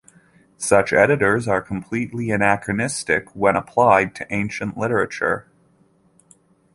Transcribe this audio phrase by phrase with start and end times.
[0.57, 5.45] Such editors are completely anachronistic when applied to ancient literature.